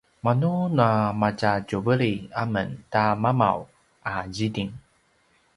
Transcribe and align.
manu 0.23 0.53
na 0.77 0.87
matjatjuveli 1.21 2.13
amen 2.41 2.69
ta 2.93 3.03
mamav 3.23 3.59
a 4.11 4.13
ziting 4.35 4.71